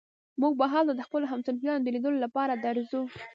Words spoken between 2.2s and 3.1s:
لپاره درځو.